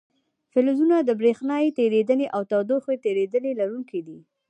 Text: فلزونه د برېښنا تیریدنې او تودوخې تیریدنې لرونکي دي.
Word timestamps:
فلزونه 0.51 0.97
د 1.01 1.09
برېښنا 1.21 1.57
تیریدنې 1.77 2.25
او 2.35 2.41
تودوخې 2.51 2.95
تیریدنې 3.05 3.51
لرونکي 3.59 3.99
دي. 4.07 4.19